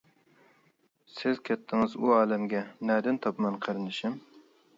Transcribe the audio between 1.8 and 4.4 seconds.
ئۇ ئالەمگە، نەدىن تاپىمەن قېرىندىشىم!